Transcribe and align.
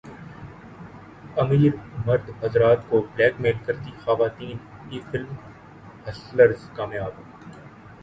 امیر 1.41 1.73
مرد 2.05 2.29
حضرات 2.41 2.89
کو 2.89 3.01
بلیک 3.13 3.33
میل 3.41 3.57
کرتی 3.65 3.91
خواتین 4.03 4.57
کی 4.89 4.99
فلم 5.11 5.33
ہسلرز 6.07 6.69
کامیاب 6.75 7.13